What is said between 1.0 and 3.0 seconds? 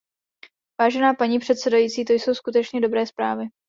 paní předsedající, to jsou skutečně